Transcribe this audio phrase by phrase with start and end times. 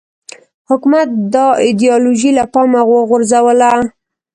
[0.69, 3.71] حکومت دا ایدیالوژي له پامه وغورځوله